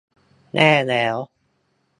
[0.53, 1.17] แย่แล้ว!